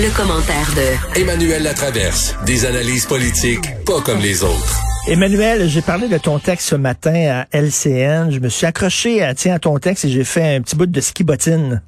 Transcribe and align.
Le, 0.00 0.16
commentaire 0.16 0.70
de 0.76 1.20
Emmanuel 1.20 1.64
Latraverse. 1.64 2.36
Des 2.46 2.64
analyses 2.66 3.04
politiques 3.04 3.64
pas 3.84 4.00
comme 4.00 4.20
les 4.20 4.44
autres. 4.44 4.80
Emmanuel, 5.08 5.68
j'ai 5.68 5.82
parlé 5.82 6.06
de 6.06 6.18
ton 6.18 6.38
texte 6.38 6.68
ce 6.68 6.76
matin 6.76 7.44
à 7.52 7.58
LCN. 7.58 8.30
Je 8.30 8.38
me 8.38 8.48
suis 8.48 8.64
accroché 8.64 9.24
à, 9.24 9.34
tiens, 9.34 9.54
à 9.54 9.58
ton 9.58 9.76
texte 9.78 10.04
et 10.04 10.08
j'ai 10.08 10.22
fait 10.22 10.54
un 10.54 10.60
petit 10.60 10.76
bout 10.76 10.86
de 10.86 11.00
ski 11.00 11.24
bottine. 11.24 11.82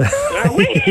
Ah 0.00 0.48
oui? 0.56 0.66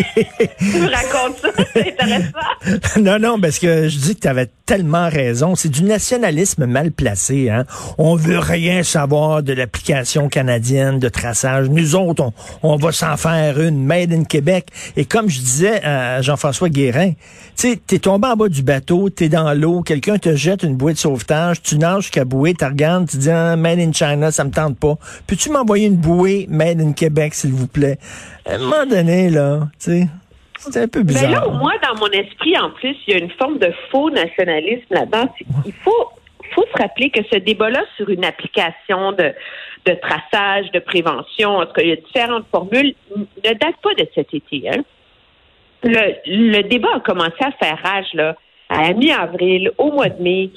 tu 0.60 0.80
me 0.80 0.90
racontes 0.90 1.38
ça, 1.42 1.50
c'est 1.74 1.96
intéressant. 2.00 3.00
non, 3.00 3.20
non, 3.20 3.40
parce 3.40 3.60
que 3.60 3.88
je 3.88 3.98
dis 3.98 4.16
que 4.16 4.22
tu 4.22 4.28
avais 4.28 4.50
tellement 4.66 5.10
raison. 5.10 5.56
C'est 5.56 5.70
du 5.70 5.84
nationalisme 5.84 6.66
mal 6.66 6.92
placé. 6.92 7.50
Hein? 7.50 7.66
On 7.98 8.16
veut 8.16 8.40
rien 8.40 8.84
savoir 8.84 9.42
de 9.44 9.54
l'application 9.54 10.28
canadienne 10.30 11.00
de 11.00 11.10
traçage. 11.10 11.70
Nous 11.70 11.96
autres, 11.96 12.24
on, 12.24 12.34
on 12.64 12.76
va 12.76 12.92
s'en 12.92 13.16
faire 13.18 13.60
une 13.62 13.84
made 13.84 14.12
in 14.12 14.24
Québec. 14.26 14.68
Et 14.98 15.06
comme 15.06 15.30
je 15.30 15.40
disais 15.40 15.84
à 15.84 16.22
Jean-François 16.22 16.70
Guérin, 16.70 17.12
tu 17.12 17.72
sais, 17.72 17.80
t'es 17.88 18.00
tombé 18.00 18.28
en 18.28 18.36
bas 18.36 18.50
du 18.50 18.62
bateau, 18.62 19.10
t'es 19.10 19.30
dans 19.30 19.54
l'eau, 19.54 19.82
quelqu'un 19.82 20.18
te 20.18 20.36
jette 20.36 20.64
une 20.64 20.76
bouée 20.76 20.94
de 20.94 20.98
sauvetage, 21.00 21.62
tu 21.62 21.78
nages 21.78 22.04
jusqu'à 22.04 22.26
bouée, 22.26 22.54
tu 22.54 22.66
regardes, 22.66 23.08
tu 23.08 23.18
dis 23.18 23.32
ah, 23.32 23.56
made 23.56 23.80
in 23.80 23.92
China, 23.94 24.32
ça 24.32 24.44
me 24.44 24.52
tente 24.52 24.78
pas. 24.78 24.96
Peux-tu 25.26 25.50
m'envoyer 25.50 25.88
une 25.88 25.96
bouée 25.96 26.46
made 26.50 26.82
in 26.82 26.92
Québec, 26.92 27.34
s'il 27.34 27.54
vous 27.54 27.68
plaît? 27.68 27.98
Donné, 29.04 29.30
là, 29.30 29.60
tu 29.80 29.92
sais. 29.92 30.08
C'est 30.60 30.82
un 30.82 30.88
peu 30.88 31.04
bizarre. 31.04 31.30
Mais 31.30 31.36
là, 31.36 31.48
au 31.48 31.52
moins, 31.52 31.76
dans 31.84 32.00
mon 32.00 32.08
esprit, 32.08 32.58
en 32.58 32.72
plus, 32.72 32.96
il 33.08 33.14
y 33.14 33.16
a 33.16 33.20
une 33.20 33.32
forme 33.32 33.60
de 33.60 33.72
faux 33.92 34.10
nationalisme 34.10 34.86
là-dedans. 34.90 35.30
Il 35.66 35.74
faut, 35.74 36.10
faut 36.56 36.66
se 36.74 36.82
rappeler 36.82 37.12
que 37.12 37.22
ce 37.32 37.38
débat-là 37.38 37.84
sur 37.96 38.10
une 38.10 38.26
application 38.26 39.12
de, 39.12 39.34
de 39.86 39.94
traçage, 39.94 40.72
de 40.72 40.80
prévention, 40.80 41.58
en 41.58 41.66
tout 41.66 41.74
cas, 41.74 41.84
il 41.84 41.90
y 41.90 41.94
a 41.94 41.98
différentes 41.98 42.46
formules, 42.52 42.94
ne 43.16 43.54
date 43.54 43.78
pas 43.84 43.94
de 43.94 44.08
cet 44.16 44.34
été. 44.34 44.70
Hein? 44.70 44.84
Le, 45.84 46.16
le 46.26 46.64
débat 46.64 46.90
a 46.96 47.00
commencé 47.02 47.38
à 47.40 47.52
faire 47.52 47.80
rage 47.84 48.14
là, 48.14 48.36
à 48.70 48.94
mi-avril, 48.94 49.72
au 49.78 49.92
mois 49.92 50.10
de 50.10 50.22
mai. 50.22 50.50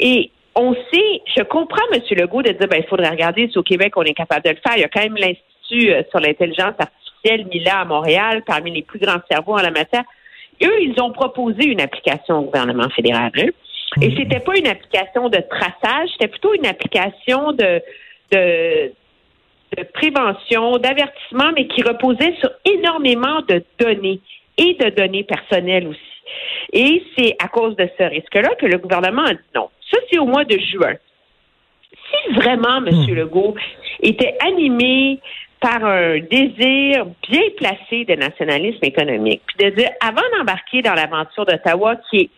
Et 0.00 0.30
on 0.56 0.74
sait, 0.74 1.22
je 1.36 1.42
comprends 1.42 1.84
M. 1.92 2.00
Legault 2.10 2.42
de 2.42 2.50
dire 2.50 2.68
ben, 2.68 2.80
il 2.80 2.88
faudrait 2.88 3.08
regarder 3.08 3.48
si 3.48 3.58
au 3.58 3.62
Québec 3.62 3.92
on 3.96 4.02
est 4.02 4.14
capable 4.14 4.44
de 4.44 4.50
le 4.50 4.56
faire. 4.56 4.76
Il 4.76 4.80
y 4.80 4.84
a 4.84 4.88
quand 4.88 5.02
même 5.02 5.16
l'Institut 5.16 5.92
euh, 5.92 6.02
sur 6.10 6.20
l'intelligence 6.20 6.74
artificielle 6.78 7.03
MILA 7.24 7.80
à 7.80 7.84
Montréal, 7.84 8.42
parmi 8.46 8.70
les 8.70 8.82
plus 8.82 8.98
grands 8.98 9.20
cerveaux 9.30 9.54
en 9.54 9.62
la 9.62 9.70
matière. 9.70 10.04
Eux, 10.62 10.82
ils 10.82 11.00
ont 11.00 11.10
proposé 11.10 11.66
une 11.66 11.80
application 11.80 12.38
au 12.38 12.42
gouvernement 12.42 12.88
fédéral. 12.90 13.32
Hein? 13.36 13.48
Et 14.00 14.14
c'était 14.16 14.40
pas 14.40 14.56
une 14.56 14.66
application 14.66 15.28
de 15.28 15.38
traçage, 15.48 16.08
c'était 16.12 16.28
plutôt 16.28 16.54
une 16.54 16.66
application 16.66 17.52
de, 17.52 17.80
de, 18.32 18.92
de 19.76 19.82
prévention, 19.92 20.78
d'avertissement, 20.78 21.52
mais 21.54 21.66
qui 21.68 21.82
reposait 21.82 22.34
sur 22.40 22.50
énormément 22.64 23.40
de 23.48 23.62
données 23.78 24.20
et 24.58 24.74
de 24.74 24.90
données 24.90 25.24
personnelles 25.24 25.86
aussi. 25.86 26.00
Et 26.72 27.02
c'est 27.16 27.36
à 27.38 27.48
cause 27.48 27.76
de 27.76 27.88
ce 27.98 28.04
risque-là 28.04 28.54
que 28.58 28.66
le 28.66 28.78
gouvernement 28.78 29.24
a 29.24 29.34
dit 29.34 29.40
non. 29.54 29.68
Ça, 29.90 29.98
c'est 30.10 30.18
au 30.18 30.26
mois 30.26 30.44
de 30.44 30.58
juin. 30.58 30.94
Si 31.92 32.34
vraiment 32.34 32.78
M. 32.84 33.14
Legault 33.14 33.54
était 34.02 34.36
animé 34.40 35.20
par 35.60 35.84
un 35.84 36.18
désir 36.18 37.06
bien 37.30 37.42
placé 37.56 38.04
de 38.04 38.14
nationalisme 38.14 38.84
économique, 38.84 39.42
puis 39.46 39.70
de 39.70 39.74
dire, 39.74 39.90
avant 40.00 40.22
d'embarquer 40.36 40.82
dans 40.82 40.94
l'aventure 40.94 41.46
d'Ottawa, 41.46 41.96
qui 42.10 42.20
est 42.20 42.30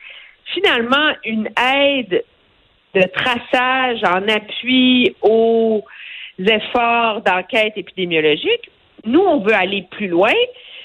finalement 0.54 1.10
une 1.24 1.48
aide 1.60 2.24
de 2.94 3.02
traçage 3.14 3.98
en 4.04 4.26
appui 4.28 5.14
aux 5.22 5.82
efforts 6.38 7.20
d'enquête 7.22 7.72
épidémiologique, 7.76 8.70
nous, 9.04 9.20
on 9.20 9.40
veut 9.40 9.54
aller 9.54 9.84
plus 9.90 10.08
loin, 10.08 10.32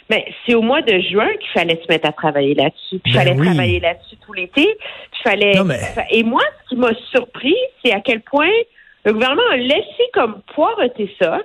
mais 0.10 0.26
c'est 0.46 0.56
au 0.56 0.62
mois 0.62 0.82
de 0.82 1.00
juin 1.00 1.30
qu'il 1.40 1.50
fallait 1.54 1.80
se 1.82 1.88
mettre 1.90 2.08
à 2.10 2.12
travailler 2.12 2.54
là-dessus. 2.56 3.00
Il 3.06 3.14
Ben 3.14 3.20
fallait 3.20 3.32
oui. 3.40 3.46
travailler 3.46 3.80
là-dessus 3.80 4.16
tout 4.26 4.34
l'été. 4.34 4.66
Puis 5.12 5.22
fallait. 5.24 5.54
Non, 5.56 5.64
mais- 5.64 5.80
Et 6.12 6.24
moi, 6.24 6.42
ce 6.64 6.70
qui 6.70 6.76
m'a 6.76 6.94
surpris, 7.12 7.56
c'est 7.84 7.94
à 7.94 8.02
quel 8.02 8.22
point 8.22 8.50
le 9.06 9.14
gouvernement 9.14 9.48
a 9.52 9.58
laissé 9.58 10.04
comme 10.14 10.42
poireauter 10.54 11.16
ça. 11.22 11.40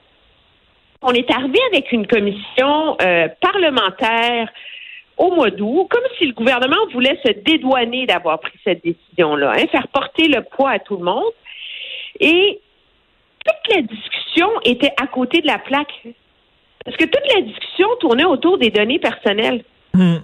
On 1.03 1.13
est 1.13 1.31
arrivé 1.31 1.59
avec 1.73 1.93
une 1.93 2.07
commission 2.07 2.97
euh, 3.03 3.29
parlementaire 3.41 4.51
au 5.17 5.31
mois 5.31 5.51
d'août, 5.51 5.87
comme 5.91 6.03
si 6.19 6.27
le 6.27 6.33
gouvernement 6.33 6.77
voulait 6.93 7.19
se 7.25 7.33
dédouaner 7.33 8.07
d'avoir 8.07 8.41
pris 8.41 8.59
cette 8.65 8.85
décision-là, 8.85 9.53
hein, 9.57 9.67
faire 9.71 9.89
porter 9.89 10.29
le 10.29 10.43
poids 10.43 10.71
à 10.71 10.79
tout 10.79 10.97
le 10.97 11.05
monde. 11.05 11.33
Et 12.21 12.61
toute 13.45 13.75
la 13.77 13.83
discussion 13.83 14.49
était 14.65 14.93
à 15.01 15.07
côté 15.07 15.41
de 15.41 15.47
la 15.47 15.59
plaque. 15.59 16.07
Parce 16.85 16.97
que 16.97 17.05
toute 17.05 17.35
la 17.35 17.43
discussion 17.43 17.89
tournait 18.01 18.25
autour 18.25 18.59
des 18.59 18.71
données 18.71 18.99
personnelles. 18.99 19.65
Hum. 19.95 20.21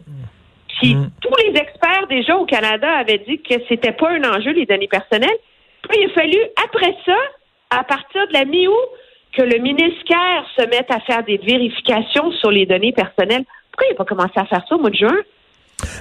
Puis 0.81 0.95
Mm. 0.95 1.11
tous 1.21 1.35
les 1.45 1.61
experts 1.61 2.07
déjà 2.09 2.37
au 2.37 2.45
Canada 2.45 2.91
avaient 2.91 3.19
dit 3.19 3.41
que 3.41 3.55
c'était 3.69 3.93
pas 3.93 4.11
un 4.11 4.25
enjeu 4.25 4.53
les 4.53 4.67
données 4.67 4.89
personnelles. 4.89 5.39
Puis 5.89 5.99
il 6.01 6.11
a 6.11 6.15
fallu 6.15 6.39
après 6.65 6.97
ça, 7.07 7.17
à 7.71 7.85
partir 7.85 8.27
de 8.29 8.33
la 8.33 8.45
mi-août, 8.45 8.89
que 9.33 9.43
le 9.43 9.59
ministère 9.59 10.45
se 10.57 10.67
mette 10.69 10.91
à 10.91 11.01
faire 11.01 11.25
des 11.25 11.39
vérifications 11.39 12.31
sur 12.33 12.51
les 12.51 12.67
données 12.67 12.93
personnelles. 12.93 13.45
Pourquoi 13.71 13.87
il 13.89 13.91
n'a 13.91 13.97
pas 13.97 14.05
commencé 14.05 14.33
à 14.37 14.45
faire 14.45 14.63
ça 14.69 14.75
au 14.75 14.79
mois 14.79 14.91
de 14.91 14.97
juin? 14.97 15.17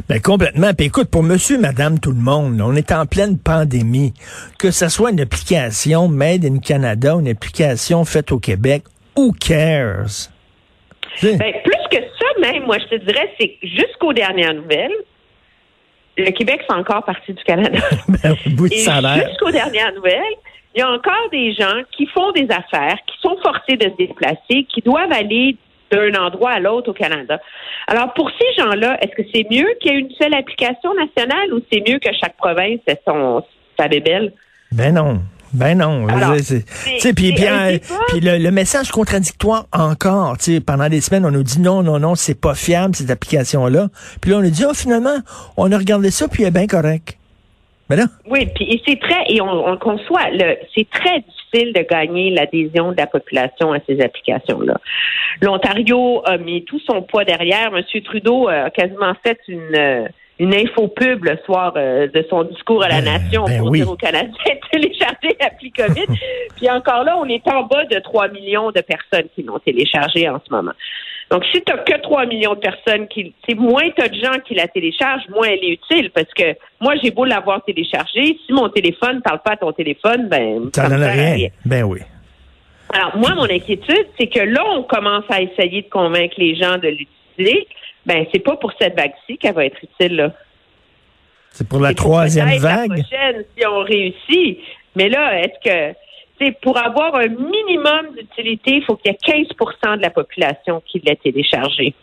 Ben 0.07 0.21
complètement. 0.21 0.73
Puis 0.77 0.87
écoute, 0.87 1.09
pour 1.09 1.23
monsieur, 1.23 1.57
madame, 1.57 1.99
tout 1.99 2.11
le 2.11 2.19
monde, 2.21 2.61
on 2.61 2.75
est 2.75 2.91
en 2.91 3.05
pleine 3.05 3.39
pandémie. 3.39 4.13
Que 4.59 4.69
ce 4.69 4.89
soit 4.89 5.11
une 5.11 5.21
application 5.21 6.07
made 6.07 6.45
in 6.45 6.59
Canada, 6.59 7.13
une 7.13 7.27
application 7.29 8.05
faite 8.05 8.31
au 8.31 8.39
Québec, 8.39 8.83
who 9.15 9.31
cares? 9.31 10.29
Ben, 11.23 11.37
plus 11.37 11.83
que 11.91 11.97
ça, 12.19 12.27
même, 12.39 12.65
moi, 12.65 12.77
je 12.79 12.95
te 12.95 13.03
dirais, 13.03 13.33
c'est 13.39 13.57
jusqu'aux 13.63 14.13
dernières 14.13 14.53
nouvelles, 14.53 14.93
le 16.17 16.31
Québec 16.31 16.61
fait 16.67 16.73
encore 16.73 17.03
partie 17.03 17.33
du 17.33 17.43
Canada. 17.43 17.79
ben, 18.07 18.35
oui, 18.59 18.69
Et 18.71 18.77
ça 18.79 18.95
a 18.95 19.01
l'air. 19.01 19.29
jusqu'aux 19.29 19.51
dernières 19.51 19.93
nouvelles, 19.93 20.35
il 20.75 20.79
y 20.79 20.81
a 20.81 20.89
encore 20.89 21.29
des 21.31 21.53
gens 21.53 21.81
qui 21.91 22.07
font 22.07 22.31
des 22.31 22.47
affaires, 22.49 22.97
qui 23.07 23.19
sont 23.21 23.37
forcés 23.43 23.77
de 23.77 23.89
se 23.89 23.97
déplacer, 23.97 24.65
qui 24.73 24.81
doivent 24.83 25.11
aller 25.11 25.57
d'un 25.91 26.13
endroit 26.15 26.51
à 26.51 26.59
l'autre 26.59 26.91
au 26.91 26.93
Canada. 26.93 27.39
Alors, 27.87 28.13
pour 28.13 28.31
ces 28.31 28.61
gens-là, 28.61 28.97
est-ce 29.01 29.21
que 29.21 29.27
c'est 29.33 29.45
mieux 29.51 29.67
qu'il 29.81 29.91
y 29.91 29.95
ait 29.95 29.99
une 29.99 30.11
seule 30.11 30.33
application 30.33 30.93
nationale 30.93 31.53
ou 31.53 31.59
c'est 31.71 31.83
mieux 31.87 31.99
que 31.99 32.09
chaque 32.19 32.37
province 32.37 32.79
ait 32.87 33.01
son, 33.05 33.43
sa 33.77 33.89
bébelle? 33.89 34.31
Ben 34.71 34.93
non. 34.93 35.19
Ben 35.53 35.77
non. 35.77 36.07
Puis, 36.07 36.15
le, 38.21 38.37
le 38.37 38.51
message 38.51 38.89
contradictoire 38.89 39.65
encore, 39.73 40.37
tu 40.37 40.53
sais, 40.53 40.61
pendant 40.61 40.87
des 40.87 41.01
semaines, 41.01 41.25
on 41.25 41.31
nous 41.31 41.43
dit 41.43 41.59
non, 41.59 41.83
non, 41.83 41.99
non, 41.99 42.15
c'est 42.15 42.39
pas 42.39 42.55
fiable, 42.55 42.95
cette 42.95 43.09
application-là. 43.09 43.89
Puis 44.21 44.31
là, 44.31 44.37
on 44.37 44.41
nous 44.41 44.49
dit, 44.49 44.63
oh, 44.65 44.73
finalement, 44.73 45.17
on 45.57 45.69
a 45.73 45.77
regardé 45.77 46.09
ça, 46.09 46.29
puis 46.29 46.43
elle 46.43 46.49
est 46.49 46.51
bien 46.51 46.67
correct. 46.67 47.17
Mais 47.91 47.97
là, 47.97 48.05
Oui, 48.25 48.47
puis 48.55 48.63
et 48.73 48.81
c'est 48.87 48.97
très, 48.97 49.25
et 49.27 49.41
on, 49.41 49.49
on 49.49 49.71
le 49.71 49.77
conçoit, 49.77 50.29
le, 50.31 50.55
c'est 50.73 50.89
très 50.89 51.19
difficile 51.19 51.73
de 51.73 51.81
gagner 51.81 52.29
l'adhésion 52.29 52.93
de 52.93 52.97
la 52.97 53.05
population 53.05 53.73
à 53.73 53.79
ces 53.85 53.99
applications-là. 53.99 54.79
L'Ontario 55.41 56.21
a 56.25 56.37
mis 56.37 56.63
tout 56.63 56.79
son 56.79 57.01
poids 57.01 57.25
derrière. 57.25 57.75
M. 57.75 57.83
Trudeau 58.01 58.47
a 58.47 58.69
quasiment 58.69 59.13
fait 59.25 59.37
une, 59.49 59.75
euh, 59.75 60.07
une 60.39 60.55
info 60.55 60.87
pub 60.87 61.25
le 61.25 61.37
soir 61.45 61.73
euh, 61.75 62.07
de 62.07 62.25
son 62.29 62.45
discours 62.45 62.81
à 62.81 62.87
la 62.87 63.01
Ben, 63.01 63.19
nation 63.19 63.43
ben 63.43 63.59
pour 63.59 63.71
oui. 63.71 63.79
dire 63.79 63.91
aux 63.91 63.97
Canadiens 63.97 64.29
de 64.31 64.69
télécharger 64.71 65.35
l'appli 65.41 65.71
COVID. 65.73 66.07
Puis 66.55 66.69
encore 66.69 67.03
là, 67.03 67.17
on 67.17 67.25
est 67.25 67.45
en 67.49 67.63
bas 67.63 67.83
de 67.83 67.99
3 67.99 68.29
millions 68.29 68.71
de 68.71 68.79
personnes 68.79 69.27
qui 69.35 69.43
l'ont 69.43 69.59
téléchargé 69.59 70.29
en 70.29 70.39
ce 70.47 70.49
moment. 70.49 70.71
Donc, 71.31 71.45
si 71.45 71.61
tu 71.63 71.71
que 71.71 72.01
3 72.01 72.25
millions 72.25 72.55
de 72.55 72.59
personnes 72.59 73.07
qui, 73.07 73.33
c'est 73.47 73.55
moins 73.55 73.89
tu 73.97 74.09
de 74.09 74.15
gens 74.15 74.37
qui 74.45 74.53
la 74.53 74.67
téléchargent, 74.67 75.29
moins 75.29 75.47
elle 75.47 75.63
est 75.63 75.79
utile. 75.79 76.11
Parce 76.11 76.31
que 76.33 76.55
moi, 76.81 76.95
j'ai 77.01 77.09
beau 77.09 77.23
l'avoir 77.23 77.63
téléchargée, 77.63 78.37
si 78.45 78.51
mon 78.51 78.67
téléphone 78.67 79.21
parle 79.21 79.41
pas 79.41 79.53
à 79.53 79.57
ton 79.57 79.71
téléphone, 79.71 80.27
ben, 80.27 80.69
ça 80.75 80.89
me 80.89 80.95
n'en 80.95 81.01
a 81.01 81.13
sert 81.13 81.29
à 81.29 81.33
rien. 81.33 81.47
Ben 81.65 81.83
oui. 81.83 81.99
Alors, 82.93 83.15
moi, 83.15 83.33
mon 83.35 83.45
inquiétude, 83.45 84.07
c'est 84.19 84.27
que 84.27 84.41
là, 84.41 84.61
on 84.71 84.83
commence 84.83 85.23
à 85.29 85.41
essayer 85.41 85.83
de 85.83 85.89
convaincre 85.89 86.35
les 86.37 86.55
gens 86.55 86.77
de 86.77 86.89
l'utiliser. 86.89 87.65
Ben, 88.05 88.25
c'est 88.33 88.43
pas 88.43 88.57
pour 88.57 88.73
cette 88.77 88.97
vague-ci 88.97 89.37
qu'elle 89.37 89.53
va 89.53 89.65
être 89.65 89.77
utile, 89.81 90.17
là. 90.17 90.33
C'est 91.51 91.67
pour 91.67 91.79
la 91.79 91.89
C'est 91.89 91.95
pour 91.95 92.05
troisième 92.07 92.49
peut-être 92.49 92.63
La 92.63 92.75
vague? 92.75 92.87
prochaine, 93.01 93.43
si 93.57 93.65
on 93.65 93.79
réussit. 93.79 94.59
Mais 94.95 95.07
là, 95.07 95.39
est-ce 95.39 95.59
que, 95.63 95.95
pour 96.61 96.77
avoir 96.77 97.15
un 97.15 97.27
minimum 97.27 98.15
d'utilité, 98.17 98.77
il 98.77 98.83
faut 98.83 98.95
qu'il 98.95 99.11
y 99.11 99.15
ait 99.15 99.43
15% 99.43 99.97
de 99.97 100.01
la 100.01 100.09
population 100.09 100.81
qui 100.85 100.99
l'ait 100.99 101.15
téléchargé. 101.15 101.93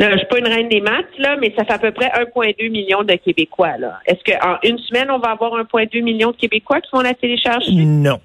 Je 0.00 0.16
suis 0.16 0.26
pas 0.26 0.38
une 0.38 0.48
reine 0.48 0.68
des 0.68 0.80
maths, 0.80 1.06
là, 1.18 1.36
mais 1.40 1.52
ça 1.56 1.64
fait 1.64 1.74
à 1.74 1.78
peu 1.78 1.92
près 1.92 2.06
1,2 2.06 2.70
million 2.70 3.02
de 3.04 3.14
Québécois. 3.14 3.76
Là. 3.78 4.00
Est-ce 4.06 4.24
qu'en 4.24 4.58
une 4.64 4.78
semaine, 4.78 5.10
on 5.10 5.18
va 5.18 5.30
avoir 5.30 5.52
1,2 5.52 6.02
million 6.02 6.32
de 6.32 6.36
Québécois 6.36 6.80
qui 6.80 6.90
vont 6.92 7.00
la 7.00 7.14
télécharger? 7.14 7.72
Non. 7.72 8.20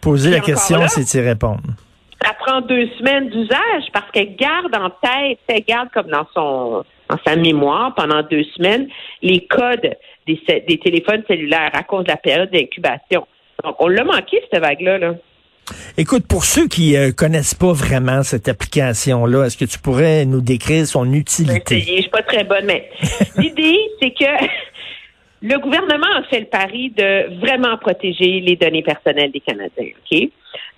Poser 0.00 0.30
Et 0.30 0.32
la 0.32 0.40
question, 0.40 0.80
c'est 0.88 1.18
y 1.18 1.20
répondre. 1.20 1.60
Ça 2.22 2.32
prend 2.34 2.60
deux 2.60 2.88
semaines 2.98 3.28
d'usage 3.28 3.84
parce 3.92 4.10
qu'elle 4.12 4.36
garde 4.36 4.74
en 4.74 4.90
tête, 4.90 5.40
elle 5.48 5.64
garde 5.64 5.88
comme 5.92 6.06
dans 6.06 6.26
son 6.34 6.84
dans 7.08 7.18
sa 7.26 7.36
mémoire 7.36 7.94
pendant 7.94 8.22
deux 8.22 8.44
semaines 8.56 8.88
les 9.22 9.44
codes 9.46 9.96
des, 10.26 10.40
des 10.68 10.78
téléphones 10.78 11.22
cellulaires 11.26 11.70
à 11.72 11.82
cause 11.82 12.04
de 12.04 12.10
la 12.10 12.16
période 12.16 12.50
d'incubation. 12.50 13.26
Donc, 13.64 13.76
on 13.80 13.88
l'a 13.88 14.04
manqué, 14.04 14.40
cette 14.50 14.60
vague-là. 14.60 14.98
Là. 14.98 15.14
Écoute, 15.96 16.26
pour 16.28 16.44
ceux 16.44 16.66
qui 16.68 16.96
euh, 16.96 17.12
connaissent 17.12 17.54
pas 17.54 17.72
vraiment 17.72 18.22
cette 18.22 18.48
application-là, 18.48 19.44
est-ce 19.46 19.56
que 19.56 19.64
tu 19.64 19.78
pourrais 19.78 20.24
nous 20.24 20.40
décrire 20.40 20.86
son 20.86 21.12
utilité? 21.12 21.78
essayer, 21.78 21.96
je 21.98 22.02
suis 22.02 22.10
pas 22.10 22.22
très 22.22 22.44
bonne, 22.44 22.64
mais 22.66 22.90
l'idée, 23.38 23.78
c'est 24.00 24.10
que 24.10 24.24
le 25.42 25.58
gouvernement 25.58 26.06
a 26.18 26.22
fait 26.24 26.40
le 26.40 26.46
pari 26.46 26.90
de 26.90 27.38
vraiment 27.40 27.76
protéger 27.78 28.40
les 28.40 28.56
données 28.56 28.82
personnelles 28.82 29.30
des 29.32 29.40
Canadiens. 29.40 29.90
OK? 30.10 30.28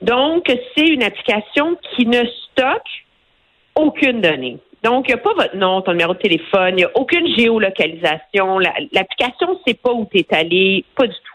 Donc, 0.02 0.44
c'est 0.76 0.86
une 0.86 1.02
application 1.02 1.76
qui 1.96 2.06
ne 2.06 2.22
stocke 2.52 2.82
aucune 3.74 4.20
donnée. 4.20 4.58
Donc, 4.82 5.06
il 5.08 5.14
n'y 5.14 5.20
a 5.20 5.22
pas 5.22 5.32
votre 5.34 5.56
nom, 5.56 5.80
ton 5.80 5.92
numéro 5.92 6.12
de 6.12 6.18
téléphone, 6.18 6.72
il 6.72 6.76
n'y 6.76 6.84
a 6.84 6.90
aucune 6.94 7.26
géolocalisation. 7.34 8.58
La- 8.58 8.74
L'application 8.92 9.54
ne 9.54 9.58
sait 9.66 9.78
pas 9.82 9.92
où 9.92 10.06
tu 10.12 10.18
es 10.18 10.26
allé, 10.30 10.84
pas 10.94 11.06
du 11.06 11.14
tout. 11.14 11.33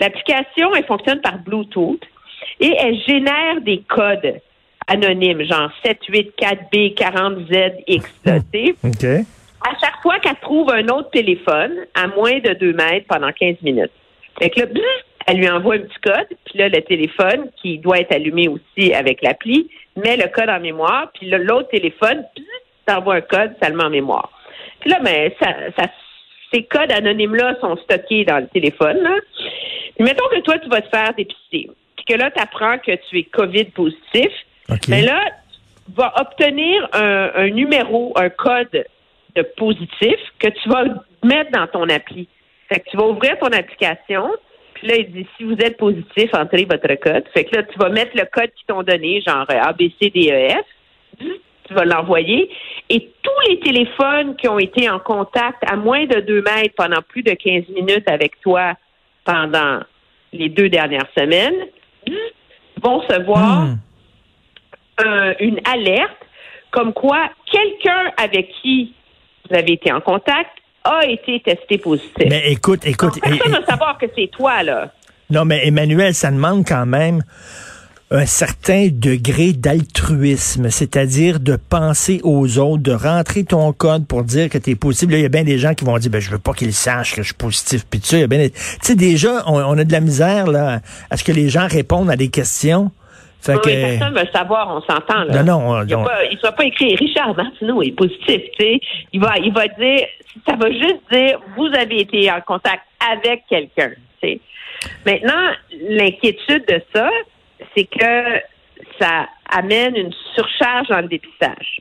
L'application, 0.00 0.74
elle 0.74 0.84
fonctionne 0.86 1.20
par 1.20 1.38
Bluetooth 1.38 2.00
et 2.58 2.74
elle 2.78 2.98
génère 3.06 3.60
des 3.60 3.82
codes 3.88 4.40
anonymes, 4.86 5.42
genre 5.44 5.70
784B, 5.84 6.94
40ZX. 6.94 8.02
là, 8.24 8.38
tu 8.52 8.66
sais. 8.66 8.74
OK. 8.84 9.26
À 9.66 9.78
chaque 9.78 10.00
fois 10.02 10.18
qu'elle 10.20 10.36
trouve 10.36 10.70
un 10.70 10.88
autre 10.88 11.10
téléphone 11.10 11.72
à 11.94 12.06
moins 12.08 12.38
de 12.38 12.54
2 12.54 12.72
mètres 12.72 13.06
pendant 13.08 13.30
15 13.30 13.56
minutes. 13.62 13.92
Fait 14.38 14.48
que 14.48 14.60
là, 14.60 14.66
elle 15.26 15.36
lui 15.36 15.48
envoie 15.50 15.74
un 15.74 15.80
petit 15.80 16.00
code, 16.02 16.26
puis 16.46 16.58
là, 16.58 16.68
le 16.70 16.80
téléphone, 16.80 17.50
qui 17.60 17.76
doit 17.78 17.98
être 18.00 18.12
allumé 18.12 18.48
aussi 18.48 18.94
avec 18.94 19.20
l'appli, 19.22 19.68
met 19.96 20.16
le 20.16 20.28
code 20.28 20.48
en 20.48 20.60
mémoire, 20.60 21.10
puis 21.12 21.28
là, 21.28 21.36
l'autre 21.36 21.68
téléphone, 21.68 22.24
t'envoie 22.86 23.16
un 23.16 23.20
code, 23.20 23.52
ça 23.62 23.68
le 23.68 23.76
met 23.76 23.84
en 23.84 23.90
mémoire. 23.90 24.30
Puis 24.80 24.88
là, 24.90 24.98
ben, 25.02 25.30
ça, 25.40 25.52
ça- 25.78 25.90
ces 26.52 26.64
codes 26.64 26.90
anonymes-là 26.90 27.56
sont 27.60 27.76
stockés 27.76 28.24
dans 28.24 28.38
le 28.38 28.46
téléphone. 28.48 28.96
Là. 29.02 29.14
Puis 30.00 30.08
mettons 30.08 30.28
que 30.30 30.40
toi, 30.40 30.58
tu 30.58 30.70
vas 30.70 30.80
te 30.80 30.88
faire 30.88 31.12
dépister, 31.12 31.68
puis 31.94 32.04
que 32.08 32.14
là, 32.14 32.30
tu 32.30 32.40
apprends 32.40 32.78
que 32.78 32.92
tu 33.10 33.18
es 33.18 33.24
COVID 33.24 33.66
positif. 33.66 34.30
OK. 34.70 34.88
Mais 34.88 35.02
là, 35.02 35.20
tu 35.84 35.92
vas 35.92 36.14
obtenir 36.18 36.88
un, 36.94 37.30
un 37.34 37.50
numéro, 37.50 38.14
un 38.16 38.30
code 38.30 38.86
de 39.36 39.42
positif 39.58 40.16
que 40.38 40.48
tu 40.48 40.68
vas 40.70 40.84
mettre 41.22 41.50
dans 41.50 41.66
ton 41.66 41.86
appli. 41.90 42.28
Fait 42.70 42.80
que 42.80 42.88
tu 42.88 42.96
vas 42.96 43.08
ouvrir 43.08 43.38
ton 43.40 43.48
application, 43.48 44.30
puis 44.72 44.88
là, 44.88 44.96
il 44.96 45.12
dit 45.12 45.26
si 45.36 45.44
vous 45.44 45.56
êtes 45.60 45.76
positif, 45.76 46.30
entrez 46.32 46.64
votre 46.64 46.94
code. 46.94 47.24
Fait 47.34 47.44
que 47.44 47.56
là, 47.56 47.62
tu 47.64 47.78
vas 47.78 47.90
mettre 47.90 48.12
le 48.16 48.24
code 48.24 48.50
qu'ils 48.56 48.66
t'ont 48.68 48.82
donné, 48.82 49.20
genre 49.20 49.44
ABCDEF, 49.50 50.64
tu 51.18 51.74
vas 51.74 51.84
l'envoyer. 51.84 52.50
Et 52.88 53.10
tous 53.20 53.50
les 53.50 53.60
téléphones 53.60 54.34
qui 54.36 54.48
ont 54.48 54.58
été 54.58 54.88
en 54.88 54.98
contact 54.98 55.62
à 55.70 55.76
moins 55.76 56.06
de 56.06 56.20
2 56.20 56.40
mètres 56.40 56.74
pendant 56.74 57.02
plus 57.06 57.22
de 57.22 57.32
15 57.32 57.68
minutes 57.68 58.08
avec 58.08 58.40
toi 58.40 58.72
pendant 59.26 59.80
les 60.32 60.48
deux 60.48 60.68
dernières 60.68 61.06
semaines 61.16 61.54
vont 62.82 63.02
se 63.08 63.22
voir 63.22 63.62
Hmm. 63.66 63.78
un- 64.98 65.34
une 65.40 65.60
alerte 65.64 66.16
comme 66.70 66.92
quoi 66.92 67.28
quelqu'un 67.50 68.12
avec 68.16 68.50
qui 68.62 68.94
vous 69.48 69.56
avez 69.56 69.72
été 69.72 69.92
en 69.92 70.00
contact 70.00 70.50
a 70.84 71.04
été 71.06 71.40
testé 71.40 71.78
positif. 71.78 72.26
Mais 72.28 72.52
écoute, 72.52 72.86
écoute. 72.86 73.14
Donc, 73.14 73.22
personne 73.22 73.52
ne 73.52 73.58
va 73.58 73.66
savoir 73.66 73.98
que 73.98 74.06
c'est 74.16 74.28
toi, 74.30 74.62
là. 74.62 74.92
Non, 75.30 75.44
mais 75.44 75.66
Emmanuel, 75.66 76.14
ça 76.14 76.30
demande 76.30 76.64
quand 76.66 76.86
même 76.86 77.22
un 78.12 78.26
certain 78.26 78.88
degré 78.90 79.52
d'altruisme, 79.52 80.68
c'est-à-dire 80.68 81.38
de 81.38 81.56
penser 81.56 82.20
aux 82.24 82.58
autres, 82.58 82.82
de 82.82 82.92
rentrer 82.92 83.44
ton 83.44 83.72
code 83.72 84.06
pour 84.08 84.24
dire 84.24 84.48
que 84.48 84.58
tu 84.58 84.70
es 84.70 84.74
positif. 84.74 85.10
Là, 85.10 85.18
il 85.18 85.22
y 85.22 85.26
a 85.26 85.28
bien 85.28 85.44
des 85.44 85.58
gens 85.58 85.74
qui 85.74 85.84
vont 85.84 85.96
dire, 85.96 86.10
ben, 86.10 86.20
je 86.20 86.30
veux 86.30 86.40
pas 86.40 86.52
qu'ils 86.52 86.72
sachent 86.72 87.14
que 87.14 87.22
je 87.22 87.28
suis 87.28 87.34
positif. 87.34 87.86
Puis 87.88 88.00
tu 88.00 88.08
sais, 88.08 88.52
sais, 88.82 88.96
déjà, 88.96 89.44
on, 89.46 89.60
on 89.62 89.78
a 89.78 89.84
de 89.84 89.92
la 89.92 90.00
misère, 90.00 90.48
là, 90.48 90.80
à 91.08 91.16
ce 91.16 91.22
que 91.22 91.30
les 91.30 91.48
gens 91.48 91.68
répondent 91.68 92.10
à 92.10 92.16
des 92.16 92.30
questions. 92.30 92.90
Fait 93.40 93.54
Oui, 93.54 93.60
que, 93.62 93.68
personne 93.98 94.14
ne 94.14 94.20
veut 94.20 94.28
savoir, 94.32 94.68
on 94.76 94.80
s'entend, 94.92 95.24
là. 95.24 95.42
non, 95.44 95.60
non, 95.60 95.82
Il 95.84 95.96
ne 96.34 96.38
sera 96.40 96.52
pas 96.52 96.64
écrit 96.64 96.96
Richard 96.96 97.34
Martineau 97.36 97.80
est 97.82 97.92
positif, 97.92 98.42
tu 98.58 98.64
sais. 98.64 98.80
Il 99.12 99.20
va, 99.20 99.38
il 99.38 99.52
va 99.52 99.68
dire, 99.68 100.06
ça 100.46 100.56
va 100.56 100.68
juste 100.70 101.00
dire, 101.12 101.38
vous 101.56 101.68
avez 101.78 102.00
été 102.00 102.30
en 102.30 102.40
contact 102.40 102.82
avec 103.12 103.44
quelqu'un, 103.48 103.92
tu 104.20 104.28
sais. 104.28 104.40
Maintenant, 105.06 105.52
l'inquiétude 105.88 106.64
de 106.68 106.82
ça, 106.94 107.08
c'est 107.76 107.84
que 107.84 108.40
ça 108.98 109.28
amène 109.50 109.96
une 109.96 110.12
surcharge 110.34 110.88
dans 110.88 111.00
le 111.00 111.08
dépistage. 111.08 111.80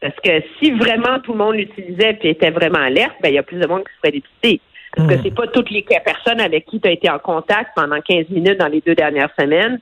Parce 0.00 0.14
que 0.22 0.42
si 0.58 0.70
vraiment 0.72 1.18
tout 1.20 1.32
le 1.32 1.38
monde 1.38 1.56
l'utilisait 1.56 2.18
et 2.22 2.30
était 2.30 2.50
vraiment 2.50 2.78
alerte, 2.78 3.16
ben 3.20 3.30
il 3.30 3.34
y 3.34 3.38
a 3.38 3.42
plus 3.42 3.58
de 3.58 3.66
monde 3.66 3.82
qui 3.84 3.92
se 3.92 3.98
ferait 3.98 4.12
dépister. 4.12 4.60
Parce 4.94 5.08
Hmm. 5.08 5.10
que 5.10 5.22
c'est 5.22 5.34
pas 5.34 5.46
toutes 5.48 5.70
les 5.70 5.82
personnes 5.82 6.40
avec 6.40 6.66
qui 6.66 6.80
tu 6.80 6.88
as 6.88 6.92
été 6.92 7.10
en 7.10 7.18
contact 7.18 7.72
pendant 7.74 8.00
15 8.00 8.28
minutes 8.30 8.58
dans 8.58 8.68
les 8.68 8.80
deux 8.80 8.94
dernières 8.94 9.30
semaines 9.38 9.80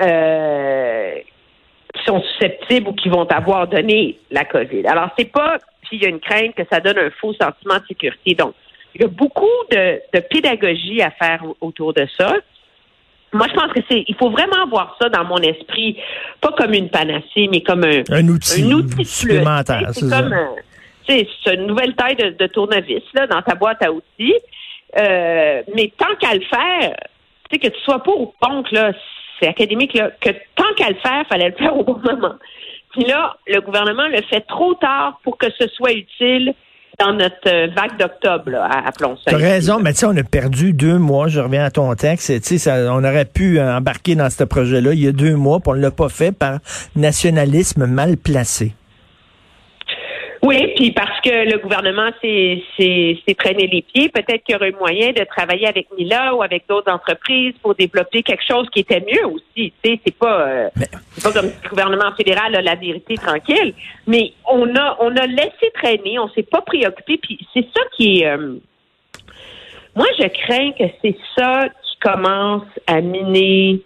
euh, 0.00 1.14
qui 1.94 2.04
sont 2.04 2.22
susceptibles 2.22 2.88
ou 2.88 2.92
qui 2.92 3.08
vont 3.08 3.24
avoir 3.24 3.66
donné 3.66 4.18
la 4.30 4.44
COVID. 4.44 4.86
Alors, 4.86 5.10
c'est 5.18 5.30
pas, 5.30 5.58
puis 5.82 5.98
il 5.98 6.02
y 6.02 6.06
a 6.06 6.08
une 6.08 6.20
crainte 6.20 6.54
que 6.54 6.62
ça 6.70 6.80
donne 6.80 6.98
un 6.98 7.10
faux 7.10 7.34
sentiment 7.34 7.78
de 7.78 7.86
sécurité. 7.86 8.34
Donc, 8.34 8.54
il 8.94 9.02
y 9.02 9.04
a 9.04 9.08
beaucoup 9.08 9.46
de, 9.70 10.00
de 10.14 10.20
pédagogie 10.20 11.02
à 11.02 11.10
faire 11.10 11.44
autour 11.60 11.92
de 11.92 12.06
ça. 12.18 12.36
Moi, 13.32 13.46
je 13.48 13.54
pense 13.54 13.72
que 13.72 13.80
c'est, 13.90 14.04
il 14.08 14.14
faut 14.14 14.30
vraiment 14.30 14.66
voir 14.68 14.96
ça 15.00 15.08
dans 15.08 15.24
mon 15.24 15.38
esprit, 15.38 15.98
pas 16.40 16.52
comme 16.52 16.72
une 16.72 16.88
panacée, 16.88 17.48
mais 17.50 17.60
comme 17.60 17.84
un, 17.84 18.02
un 18.10 18.28
outil, 18.28 18.64
un 18.64 18.72
outil 18.72 19.04
supplémentaire. 19.04 19.88
C'est 19.92 20.08
comme 20.08 20.34
c'est 21.06 21.54
une 21.54 21.66
nouvelle 21.66 21.94
taille 21.94 22.16
de, 22.16 22.30
de 22.30 22.46
tournevis 22.46 23.02
là, 23.14 23.26
dans 23.26 23.40
ta 23.42 23.54
boîte 23.54 23.82
à 23.82 23.92
outils. 23.92 24.34
Euh, 24.98 25.62
mais 25.74 25.92
tant 25.96 26.14
qu'à 26.18 26.34
le 26.34 26.40
faire, 26.40 26.96
tu 27.48 27.56
sais, 27.56 27.58
que 27.58 27.68
tu 27.68 27.80
sois 27.82 28.02
pas 28.02 28.12
au 28.12 28.34
poncle, 28.40 28.74
là, 28.74 28.92
c'est 29.38 29.48
académique, 29.48 29.94
là, 29.94 30.10
que 30.20 30.30
tant 30.54 30.74
qu'à 30.76 30.88
le 30.88 30.96
faire, 30.96 31.24
fallait 31.28 31.50
le 31.50 31.54
faire 31.54 31.76
au 31.76 31.84
bon 31.84 31.98
moment. 32.02 32.34
Puis 32.92 33.04
là, 33.04 33.36
le 33.46 33.60
gouvernement 33.60 34.08
le 34.08 34.22
fait 34.22 34.40
trop 34.42 34.74
tard 34.74 35.20
pour 35.22 35.38
que 35.38 35.46
ce 35.58 35.68
soit 35.68 35.92
utile 35.92 36.54
dans 36.98 37.12
notre 37.12 37.46
euh, 37.46 37.68
vague 37.74 37.96
d'octobre, 37.98 38.58
appelons 38.60 39.16
ça. 39.16 39.30
T'as 39.30 39.36
raison, 39.36 39.78
mais 39.80 39.92
tu 39.92 40.00
sais, 40.00 40.06
on 40.06 40.16
a 40.16 40.24
perdu 40.24 40.72
deux 40.72 40.98
mois. 40.98 41.28
Je 41.28 41.40
reviens 41.40 41.64
à 41.64 41.70
ton 41.70 41.94
texte. 41.94 42.40
Tu 42.42 42.58
sais, 42.58 42.88
on 42.88 43.04
aurait 43.04 43.24
pu 43.24 43.58
euh, 43.58 43.76
embarquer 43.76 44.16
dans 44.16 44.28
ce 44.30 44.44
projet-là 44.44 44.92
il 44.94 45.00
y 45.00 45.08
a 45.08 45.12
deux 45.12 45.36
mois, 45.36 45.60
puis 45.60 45.70
on 45.70 45.74
l'a 45.74 45.90
pas 45.90 46.08
fait 46.08 46.32
par 46.32 46.58
nationalisme 46.96 47.86
mal 47.86 48.16
placé. 48.16 48.74
Oui, 50.48 50.72
puis 50.76 50.92
parce 50.92 51.20
que 51.20 51.28
le 51.28 51.58
gouvernement 51.58 52.08
s'est 52.22 53.34
traîné 53.38 53.66
les 53.66 53.82
pieds, 53.82 54.08
peut-être 54.08 54.42
qu'il 54.44 54.54
y 54.54 54.56
aurait 54.56 54.72
moyen 54.72 55.12
de 55.12 55.22
travailler 55.24 55.66
avec 55.66 55.88
Mila 55.96 56.34
ou 56.34 56.42
avec 56.42 56.64
d'autres 56.66 56.90
entreprises 56.90 57.52
pour 57.60 57.74
développer 57.74 58.22
quelque 58.22 58.42
chose 58.48 58.66
qui 58.72 58.80
était 58.80 59.00
mieux 59.00 59.26
aussi. 59.26 59.74
C'est 59.84 60.18
pas 60.18 60.48
euh, 60.48 60.68
pas 61.22 61.32
comme 61.32 61.50
si 61.50 61.56
le 61.64 61.68
gouvernement 61.68 62.12
fédéral 62.16 62.56
a 62.56 62.62
la 62.62 62.76
vérité 62.76 63.16
tranquille, 63.16 63.74
mais 64.06 64.32
on 64.50 64.74
a 64.74 64.96
on 65.00 65.14
a 65.18 65.26
laissé 65.26 65.70
traîner, 65.74 66.18
on 66.18 66.30
s'est 66.30 66.44
pas 66.44 66.62
préoccupé, 66.62 67.18
puis 67.18 67.38
c'est 67.52 67.66
ça 67.76 67.82
qui 67.94 68.22
est. 68.22 68.26
euh, 68.28 68.56
moi, 69.94 70.06
je 70.18 70.28
crains 70.28 70.72
que 70.72 70.84
c'est 71.02 71.16
ça 71.36 71.68
qui 71.82 71.98
commence 72.00 72.62
à 72.86 73.02
miner 73.02 73.80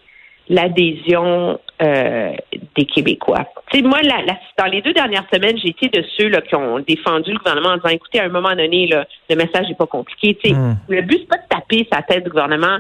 l'adhésion 0.49 1.59
euh, 1.81 2.33
des 2.77 2.85
Québécois. 2.85 3.47
Tu 3.71 3.79
sais, 3.79 3.85
moi, 3.85 4.01
la- 4.03 4.23
la- 4.23 4.39
dans 4.59 4.67
les 4.71 4.83
deux 4.83 4.93
dernières 4.93 5.25
semaines, 5.33 5.57
j'ai 5.59 5.71
été 5.71 5.89
de 5.89 6.05
ceux 6.17 6.29
là, 6.29 6.41
qui 6.41 6.55
ont 6.55 6.79
défendu 6.81 7.33
le 7.33 7.39
gouvernement 7.39 7.71
en 7.71 7.77
disant, 7.77 7.89
écoutez, 7.89 8.21
à 8.21 8.25
un 8.25 8.29
moment 8.29 8.55
donné, 8.55 8.87
là, 8.87 9.05
le 9.29 9.37
message 9.37 9.67
n'est 9.69 9.75
pas 9.75 9.87
compliqué. 9.87 10.37
Mm. 10.53 10.75
Le 10.89 11.03
but, 11.03 11.19
c'est 11.21 11.29
pas 11.29 11.39
de 11.39 11.49
taper 11.49 11.89
sa 11.93 12.03
tête 12.03 12.25
du 12.25 12.31
gouvernement. 12.31 12.79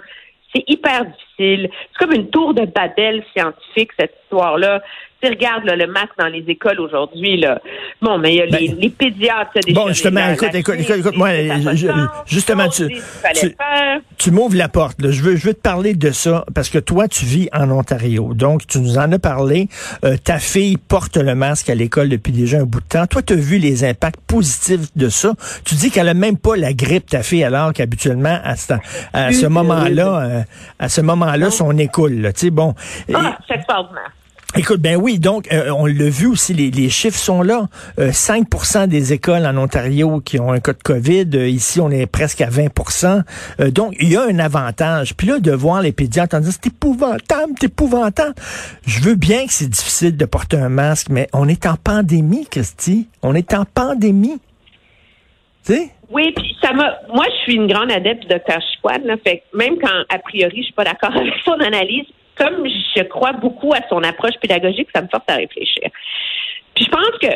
C'est 0.55 0.65
hyper 0.69 1.07
difficile. 1.07 1.71
C'est 1.73 1.99
comme 2.07 2.13
une 2.15 2.29
tour 2.29 2.53
de 2.55 2.67
Babel 2.67 3.25
scientifique, 3.35 3.91
cette 3.99 4.15
histoire-là. 4.25 4.83
Tu 5.23 5.29
sais, 5.29 5.35
regarde 5.35 5.65
là, 5.65 5.77
le 5.77 5.87
masque 5.87 6.11
dans 6.19 6.27
les 6.27 6.45
écoles 6.49 6.81
aujourd'hui. 6.81 7.37
là. 7.37 7.61
Bon, 8.01 8.19
mais 8.19 8.35
il 8.35 8.37
y 8.39 8.43
a 8.43 8.47
les, 8.47 8.69
Ben, 8.71 8.77
les 8.81 8.91
pédiatres. 8.91 9.53
des 9.65 9.73
Bon, 9.73 9.87
justement, 9.89 10.29
écoute, 10.33 10.49
écoute, 10.53 10.75
écoute, 10.81 10.97
écoute, 10.99 11.17
moi, 11.17 11.31
je- 11.75 11.87
justement, 12.27 12.69
tu- 12.69 12.89
tu-. 13.35 13.55
Tu 14.19 14.31
m'ouvres 14.33 14.57
la 14.57 14.69
porte. 14.69 15.01
là. 15.01 15.13
Je 15.13 15.23
veux, 15.23 15.37
je 15.37 15.47
veux 15.47 15.55
te 15.55 15.61
parler 15.61 15.95
de 15.95 16.11
ça 16.11 16.45
parce 16.55 16.69
que 16.71 16.79
toi, 16.79 17.07
tu 17.07 17.25
vis 17.25 17.49
en 17.53 17.71
Ontario. 17.71 18.35
Donc, 18.35 18.67
tu 18.67 18.81
nous 18.81 18.99
en 18.99 19.13
as 19.13 19.19
parlé. 19.21 19.69
Euh, 20.05 20.17
ta 20.17 20.39
fille 20.41 20.77
porte 20.77 21.17
le 21.17 21.35
masque 21.37 21.71
à 21.71 21.75
l'école 21.77 22.09
depuis 22.09 22.33
déjà 22.33 22.59
un 22.59 22.65
bout 22.65 22.81
de 22.81 22.87
temps. 22.87 23.07
Toi, 23.07 23.23
tu 23.23 23.35
as 23.35 23.37
vu 23.37 23.59
les 23.59 23.85
impacts 23.85 24.21
positifs 24.27 24.89
de 24.97 25.09
ça. 25.09 25.35
Tu 25.65 25.77
dis 25.77 25.91
qu'elle 25.93 26.09
a 26.09 26.15
même 26.15 26.37
pas 26.37 26.57
la 26.57 26.73
grippe, 26.73 27.07
ta 27.11 27.23
fille, 27.23 27.45
alors 27.45 27.73
qu'habituellement, 27.73 28.39
à 28.43 28.57
ce, 28.57 28.73
à 29.13 29.33
ce 29.33 29.47
moment-là, 29.47 30.21
euh, 30.23 30.41
à 30.81 30.89
ce 30.89 31.01
moment-là, 31.01 31.51
son 31.53 31.79
écoule. 31.79 32.33
Tu 32.35 32.47
sais, 32.47 32.51
bon. 32.51 32.75
Ah, 33.15 33.39
extraordinaire. 33.49 34.11
Écoute, 34.55 34.83
ben 34.83 34.97
oui, 34.97 35.19
donc 35.19 35.51
euh, 35.51 35.71
on 35.71 35.87
l'a 35.87 36.11
vu 36.11 36.27
aussi, 36.27 36.53
les, 36.53 36.71
les, 36.71 36.91
chiffres 36.91 37.19
sont 37.19 37.41
là. 37.41 37.69
Euh, 37.99 38.11
5% 38.11 38.87
des 38.87 39.15
écoles 39.15 39.47
en 39.47 39.57
Ontario 39.57 40.21
qui 40.21 40.39
ont 40.39 40.53
un 40.53 40.61
cas 40.61 40.75
de 40.75 40.83
COVID, 40.83 41.27
euh, 41.35 41.49
ici 41.49 41.81
on 41.81 41.91
est 41.91 42.05
presque 42.05 42.43
à 42.43 42.51
20% 42.51 43.23
euh, 43.61 43.71
Donc 43.71 43.95
il 43.99 44.13
y 44.13 44.17
a 44.17 44.23
un 44.23 44.39
avantage. 44.39 45.15
Puis 45.15 45.27
là, 45.27 45.39
de 45.39 45.53
voir 45.53 45.81
les 45.81 45.93
pédiatres 45.93 46.37
en 46.37 46.41
disant 46.41 46.53
c'est 46.53 46.67
épouvantable, 46.67 47.55
c'est 47.59 47.69
épouvantable. 47.69 48.35
Je 48.87 49.01
veux 49.01 49.15
bien 49.15 49.47
que 49.47 49.53
c'est 49.55 49.71
difficile 49.71 50.19
de 50.19 50.25
porter 50.27 50.59
un 50.59 50.69
masque, 50.69 51.07
mais 51.09 51.29
on 51.33 51.49
est 51.49 51.65
en 51.65 51.77
pandémie, 51.77 52.47
Christy. 52.47 53.09
On 53.23 53.35
est 53.35 53.55
en 53.55 53.65
pandémie. 53.65 54.39
Tu 55.65 55.73
sais? 55.73 55.91
Oui, 56.11 56.31
puis 56.37 56.55
ça 56.61 56.75
m'a. 56.75 56.99
Moi, 57.09 57.25
je 57.27 57.43
suis 57.45 57.55
une 57.55 57.67
grande 57.67 57.91
adepte 57.91 58.29
du. 58.29 58.35
Chiquad, 58.35 59.03
là. 59.05 59.17
Fait 59.25 59.45
même 59.55 59.79
quand, 59.79 60.05
a 60.11 60.19
priori, 60.19 60.59
je 60.59 60.65
suis 60.65 60.75
pas 60.75 60.85
d'accord 60.85 61.11
avec 61.17 61.33
son 61.43 61.53
analyse, 61.53 62.05
comme 62.37 62.67
je 62.67 63.03
crois 63.05 63.33
beaucoup 63.33 63.73
à 63.73 63.87
son 63.89 64.03
approche 64.03 64.37
pédagogique, 64.41 64.89
ça 64.95 65.03
me 65.03 65.09
force 65.09 65.25
à 65.29 65.37
réfléchir. 65.37 65.89
Puis 66.75 66.85
je 66.85 66.91
pense 66.91 67.19
que 67.21 67.35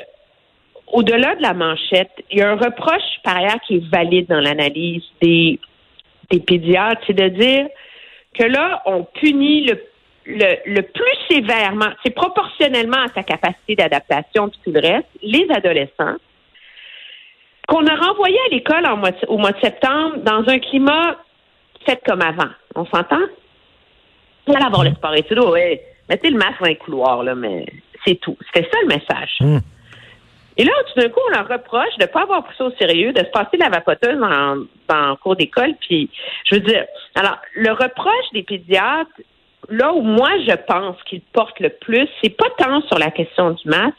au-delà 0.88 1.34
de 1.34 1.42
la 1.42 1.54
manchette, 1.54 2.12
il 2.30 2.38
y 2.38 2.42
a 2.42 2.50
un 2.50 2.56
reproche 2.56 3.20
par 3.22 3.36
ailleurs 3.36 3.60
qui 3.66 3.76
est 3.76 3.88
valide 3.90 4.28
dans 4.28 4.40
l'analyse 4.40 5.02
des, 5.20 5.58
des 6.30 6.40
pédiatres, 6.40 7.02
c'est 7.06 7.16
de 7.16 7.28
dire 7.28 7.66
que 8.38 8.44
là, 8.44 8.82
on 8.86 9.04
punit 9.04 9.66
le, 9.66 9.82
le, 10.26 10.56
le 10.66 10.82
plus 10.82 11.16
sévèrement, 11.28 11.90
c'est 12.04 12.14
proportionnellement 12.14 12.98
à 12.98 13.08
sa 13.14 13.22
capacité 13.22 13.74
d'adaptation 13.74 14.48
puis 14.48 14.60
tout 14.64 14.72
le 14.72 14.80
reste, 14.80 15.08
les 15.22 15.46
adolescents, 15.50 16.16
qu'on 17.66 17.84
a 17.86 17.94
renvoyé 17.96 18.36
à 18.46 18.54
l'école 18.54 18.86
au 19.28 19.38
mois 19.38 19.52
de 19.52 19.60
septembre 19.60 20.18
dans 20.18 20.48
un 20.48 20.58
climat 20.58 21.16
fait 21.84 22.00
comme 22.06 22.22
avant. 22.22 22.50
On 22.74 22.84
s'entend? 22.86 23.22
Il 24.46 24.56
allait 24.56 24.66
avoir 24.66 24.84
le 24.84 24.90
sport 24.92 25.14
études, 25.14 25.38
oui. 25.38 25.78
Mettez 26.08 26.30
le 26.30 26.38
masque 26.38 26.60
dans 26.60 26.66
les 26.66 26.76
couloirs, 26.76 27.22
là, 27.24 27.34
mais 27.34 27.66
c'est 28.04 28.16
tout. 28.16 28.36
C'était 28.46 28.68
ça 28.70 28.78
le 28.82 28.88
message. 28.88 29.36
Mm. 29.40 29.58
Et 30.58 30.64
là, 30.64 30.72
tout 30.86 31.00
d'un 31.00 31.08
coup, 31.08 31.20
on 31.28 31.34
leur 31.34 31.48
reproche 31.48 31.96
de 31.98 32.04
ne 32.04 32.06
pas 32.06 32.22
avoir 32.22 32.44
pris 32.44 32.54
ça 32.56 32.64
au 32.64 32.70
sérieux, 32.72 33.12
de 33.12 33.18
se 33.18 33.30
passer 33.30 33.56
la 33.58 33.68
vapoteuse 33.68 34.18
dans 34.18 34.54
le 34.54 35.14
cours 35.16 35.36
d'école. 35.36 35.74
Puis, 35.80 36.08
je 36.44 36.54
veux 36.54 36.60
dire, 36.62 36.84
alors, 37.14 37.38
le 37.54 37.72
reproche 37.72 38.30
des 38.32 38.42
pédiatres, 38.42 39.10
là 39.68 39.92
où 39.92 40.00
moi, 40.00 40.30
je 40.48 40.54
pense 40.66 40.96
qu'ils 41.04 41.20
portent 41.20 41.60
le 41.60 41.68
plus, 41.68 42.08
c'est 42.22 42.34
pas 42.34 42.48
tant 42.56 42.80
sur 42.82 42.98
la 42.98 43.10
question 43.10 43.50
du 43.50 43.68
masque, 43.68 43.94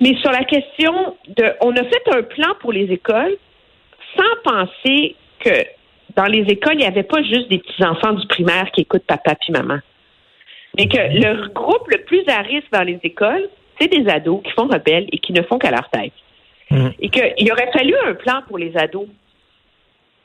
mais 0.00 0.14
sur 0.20 0.30
la 0.30 0.44
question 0.44 1.16
de, 1.28 1.52
on 1.60 1.72
a 1.72 1.84
fait 1.84 2.02
un 2.14 2.22
plan 2.22 2.54
pour 2.60 2.72
les 2.72 2.92
écoles 2.92 3.36
sans 4.16 4.52
penser 4.52 5.16
que 5.40 5.64
dans 6.16 6.26
les 6.26 6.42
écoles, 6.42 6.74
il 6.74 6.80
n'y 6.80 6.86
avait 6.86 7.02
pas 7.02 7.22
juste 7.22 7.48
des 7.48 7.58
petits-enfants 7.58 8.12
du 8.12 8.26
primaire 8.26 8.70
qui 8.72 8.82
écoutent 8.82 9.06
papa 9.06 9.34
puis 9.36 9.52
maman. 9.52 9.78
Mais 10.76 10.88
que 10.88 10.96
le 10.96 11.48
groupe 11.48 11.88
le 11.90 12.02
plus 12.04 12.22
à 12.28 12.40
risque 12.40 12.70
dans 12.72 12.82
les 12.82 12.98
écoles, 13.02 13.48
c'est 13.78 13.88
des 13.88 14.08
ados 14.08 14.42
qui 14.42 14.52
font 14.52 14.68
rebelles 14.68 15.06
et 15.12 15.18
qui 15.18 15.32
ne 15.32 15.42
font 15.42 15.58
qu'à 15.58 15.70
leur 15.70 15.88
tête. 15.90 16.12
Mm. 16.70 16.88
Et 17.00 17.08
qu'il 17.10 17.52
aurait 17.52 17.70
fallu 17.72 17.94
un 18.06 18.14
plan 18.14 18.42
pour 18.48 18.58
les 18.58 18.76
ados. 18.76 19.06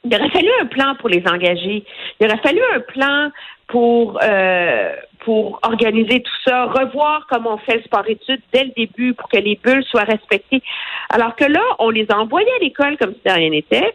Il 0.06 0.16
aurait 0.16 0.30
fallu 0.30 0.50
un 0.62 0.66
plan 0.68 0.96
pour 0.96 1.10
les 1.10 1.24
engager. 1.28 1.84
Il 2.20 2.28
aurait 2.28 2.38
fallu 2.38 2.62
un 2.76 2.80
plan 2.80 3.30
pour 3.68 4.20
euh, 4.24 4.94
pour 5.20 5.60
organiser 5.64 6.22
tout 6.22 6.38
ça, 6.46 6.68
revoir 6.68 7.28
comment 7.30 7.56
on 7.56 7.58
fait 7.58 7.78
le 7.78 7.84
sport-études 7.84 8.42
dès 8.54 8.64
le 8.64 8.72
début 8.78 9.14
pour 9.14 9.28
que 9.28 9.38
les 9.38 9.60
bulles 9.62 9.84
soient 9.84 10.04
respectées. 10.04 10.62
Alors 11.10 11.36
que 11.36 11.44
là, 11.44 11.62
on 11.80 11.90
les 11.90 12.06
a 12.10 12.18
envoyés 12.18 12.52
à 12.56 12.64
l'école 12.64 12.98
comme 12.98 13.14
si 13.14 13.20
de 13.26 13.32
rien 13.32 13.50
n'était. 13.50 13.94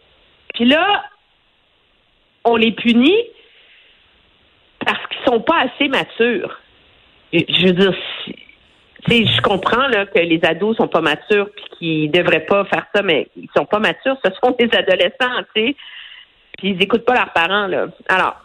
Puis 0.53 0.67
là, 0.67 1.03
on 2.45 2.57
les 2.57 2.73
punit 2.73 3.23
parce 4.85 5.07
qu'ils 5.09 5.25
sont 5.27 5.41
pas 5.41 5.61
assez 5.61 5.89
matures. 5.89 6.59
Je 7.33 7.67
veux 7.67 7.73
dire, 7.73 7.95
je 9.09 9.41
comprends 9.41 9.89
là, 9.89 10.07
que 10.07 10.19
les 10.19 10.41
ados 10.45 10.77
sont 10.77 10.89
pas 10.89 11.01
matures 11.01 11.49
puis 11.55 11.65
qu'ils 11.79 12.11
devraient 12.11 12.45
pas 12.45 12.65
faire 12.67 12.87
ça, 12.95 13.03
mais 13.03 13.29
ils 13.37 13.49
sont 13.57 13.65
pas 13.65 13.79
matures. 13.79 14.17
Ce 14.25 14.31
sont 14.43 14.55
des 14.59 14.71
adolescents, 14.77 15.43
tu 15.55 15.67
sais. 15.67 15.77
Puis 16.59 16.71
ils 16.71 16.83
écoutent 16.83 17.05
pas 17.05 17.15
leurs 17.15 17.33
parents 17.33 17.67
là. 17.67 17.87
Alors, 18.09 18.37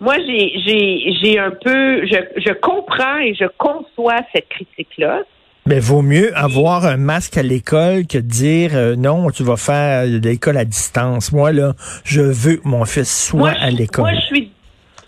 moi, 0.00 0.16
j'ai, 0.18 0.60
j'ai, 0.64 1.12
j'ai 1.20 1.38
un 1.38 1.50
peu, 1.50 2.06
je, 2.06 2.16
je 2.36 2.52
comprends 2.52 3.18
et 3.18 3.34
je 3.34 3.46
conçois 3.56 4.18
cette 4.32 4.48
critique-là. 4.48 5.22
Mais 5.68 5.80
vaut 5.80 6.00
mieux 6.00 6.34
avoir 6.34 6.86
un 6.86 6.96
masque 6.96 7.36
à 7.36 7.42
l'école 7.42 8.06
que 8.06 8.16
dire 8.16 8.70
euh, 8.72 8.96
non, 8.96 9.28
tu 9.30 9.42
vas 9.42 9.58
faire 9.58 10.06
de 10.06 10.18
l'école 10.18 10.56
à 10.56 10.64
distance. 10.64 11.30
Moi, 11.30 11.52
là, 11.52 11.74
je 12.04 12.22
veux 12.22 12.56
que 12.56 12.66
mon 12.66 12.86
fils 12.86 13.28
soit 13.28 13.38
Moi, 13.38 13.50
à 13.50 13.68
l'école. 13.68 14.04
Moi, 14.04 14.14
je 14.14 14.26
suis, 14.28 14.52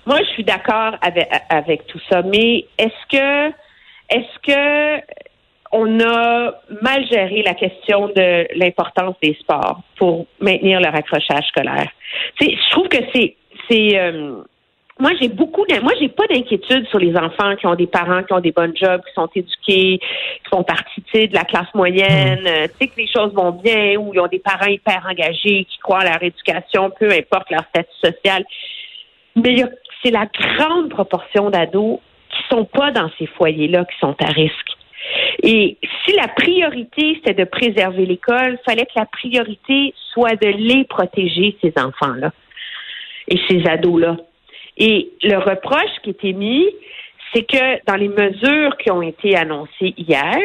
moi, 0.04 0.18
je 0.18 0.28
suis 0.34 0.44
d'accord 0.44 0.96
avec, 1.00 1.28
avec 1.48 1.86
tout 1.86 1.98
ça. 2.10 2.20
Mais 2.20 2.66
est-ce 2.76 3.06
que, 3.10 3.48
est-ce 4.10 4.38
que 4.46 5.02
on 5.72 5.98
a 6.00 6.52
mal 6.82 7.06
géré 7.10 7.42
la 7.42 7.54
question 7.54 8.08
de 8.08 8.46
l'importance 8.58 9.14
des 9.22 9.34
sports 9.40 9.80
pour 9.96 10.26
maintenir 10.40 10.80
leur 10.80 10.94
accrochage 10.94 11.46
scolaire? 11.48 11.88
Tu 12.38 12.44
sais, 12.44 12.52
je 12.52 12.70
trouve 12.70 12.88
que 12.88 13.02
c'est, 13.14 13.34
c'est, 13.70 13.98
euh, 13.98 14.42
moi, 15.00 15.12
j'ai 15.20 15.28
beaucoup, 15.28 15.64
moi, 15.82 15.92
j'ai 15.98 16.08
pas 16.08 16.26
d'inquiétude 16.26 16.86
sur 16.88 16.98
les 16.98 17.16
enfants 17.16 17.56
qui 17.56 17.66
ont 17.66 17.74
des 17.74 17.86
parents 17.86 18.22
qui 18.22 18.32
ont 18.32 18.40
des 18.40 18.52
bonnes 18.52 18.76
jobs, 18.76 19.00
qui 19.06 19.14
sont 19.14 19.28
éduqués, 19.34 19.98
qui 19.98 20.50
font 20.50 20.62
partie, 20.62 21.02
de 21.14 21.34
la 21.34 21.44
classe 21.44 21.72
moyenne, 21.74 22.46
euh, 22.46 22.66
tu 22.66 22.86
sais, 22.86 22.88
que 22.88 22.96
les 22.98 23.08
choses 23.08 23.32
vont 23.32 23.52
bien, 23.52 23.96
ou 23.96 24.12
ils 24.14 24.20
ont 24.20 24.26
des 24.26 24.38
parents 24.38 24.66
hyper 24.66 25.06
engagés, 25.10 25.64
qui 25.64 25.78
croient 25.82 26.00
à 26.00 26.04
leur 26.04 26.22
éducation, 26.22 26.90
peu 26.98 27.10
importe 27.10 27.50
leur 27.50 27.64
statut 27.70 27.90
social. 28.02 28.44
Mais 29.36 29.64
c'est 30.02 30.10
la 30.10 30.26
grande 30.26 30.90
proportion 30.90 31.50
d'ados 31.50 31.98
qui 32.30 32.42
sont 32.48 32.64
pas 32.64 32.90
dans 32.90 33.10
ces 33.18 33.26
foyers-là, 33.26 33.84
qui 33.86 33.98
sont 33.98 34.16
à 34.22 34.30
risque. 34.30 34.76
Et 35.42 35.78
si 36.04 36.14
la 36.14 36.28
priorité, 36.28 37.14
c'était 37.16 37.34
de 37.34 37.48
préserver 37.48 38.04
l'école, 38.04 38.58
fallait 38.66 38.84
que 38.84 38.96
la 38.96 39.06
priorité 39.06 39.94
soit 40.12 40.36
de 40.36 40.48
les 40.48 40.84
protéger, 40.84 41.56
ces 41.62 41.72
enfants-là 41.76 42.32
et 43.28 43.40
ces 43.48 43.66
ados-là. 43.66 44.16
Et 44.80 45.10
le 45.22 45.36
reproche 45.36 45.94
qui 46.02 46.10
était 46.10 46.32
mis, 46.32 46.66
c'est 47.32 47.42
que 47.42 47.84
dans 47.86 47.96
les 47.96 48.08
mesures 48.08 48.76
qui 48.78 48.90
ont 48.90 49.02
été 49.02 49.36
annoncées 49.36 49.94
hier, 49.96 50.36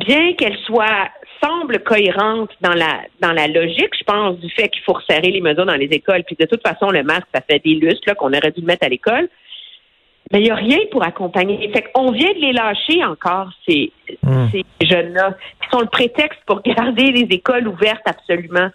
bien 0.00 0.32
qu'elles 0.32 0.58
soient 0.66 1.08
semblent 1.40 1.80
cohérentes 1.80 2.50
dans 2.60 2.72
la 2.72 3.02
dans 3.20 3.32
la 3.32 3.46
logique, 3.46 3.90
je 3.98 4.04
pense, 4.04 4.38
du 4.38 4.50
fait 4.50 4.68
qu'il 4.68 4.82
faut 4.82 4.94
resserrer 4.94 5.30
les 5.30 5.40
mesures 5.40 5.66
dans 5.66 5.76
les 5.76 5.86
écoles, 5.86 6.24
puis 6.24 6.36
de 6.38 6.46
toute 6.46 6.66
façon, 6.66 6.90
le 6.90 7.02
masque, 7.02 7.26
ça 7.34 7.40
fait 7.40 7.60
des 7.64 7.74
lustres 7.74 8.16
qu'on 8.16 8.32
aurait 8.32 8.52
dû 8.52 8.62
le 8.62 8.66
mettre 8.66 8.86
à 8.86 8.88
l'école. 8.88 9.28
Mais 10.32 10.40
il 10.40 10.44
n'y 10.44 10.50
a 10.50 10.54
rien 10.54 10.78
pour 10.90 11.04
accompagner. 11.04 11.70
Fait 11.74 11.84
qu'on 11.92 12.10
vient 12.10 12.32
de 12.32 12.38
les 12.38 12.52
lâcher 12.52 13.04
encore, 13.04 13.50
ces, 13.68 13.92
Mm. 14.22 14.48
ces 14.50 14.86
jeunes-là, 14.86 15.36
qui 15.60 15.68
sont 15.70 15.80
le 15.80 15.86
prétexte 15.86 16.40
pour 16.46 16.62
garder 16.64 17.10
les 17.10 17.34
écoles 17.34 17.68
ouvertes 17.68 18.02
absolument. 18.06 18.68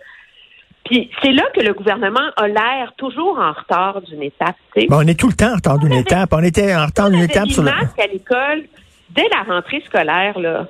Puis 0.87 1.09
c'est 1.21 1.31
là 1.31 1.43
que 1.53 1.61
le 1.61 1.73
gouvernement 1.73 2.31
a 2.37 2.47
l'air 2.47 2.93
toujours 2.97 3.37
en 3.39 3.51
retard 3.51 4.01
d'une 4.01 4.23
étape. 4.23 4.55
tu 4.73 4.81
sais. 4.81 4.87
Ben, 4.87 4.97
on 5.03 5.07
est 5.07 5.19
tout 5.19 5.27
le 5.27 5.33
temps 5.33 5.51
en 5.51 5.55
retard 5.55 5.79
d'une 5.79 5.93
étape. 5.93 6.29
On 6.31 6.43
était 6.43 6.73
en 6.75 6.85
retard 6.85 7.09
d'une 7.09 7.23
étape 7.23 7.49
sur 7.49 7.63
le 7.63 7.69
le... 7.69 7.75
masque 7.75 7.99
à 7.99 8.07
l'école 8.07 8.63
dès 9.09 9.27
la 9.33 9.43
rentrée 9.43 9.81
scolaire, 9.85 10.39
là. 10.39 10.67